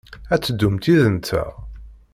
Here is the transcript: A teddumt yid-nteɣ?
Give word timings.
A 0.33 0.35
teddumt 0.43 0.83
yid-nteɣ? 0.91 1.51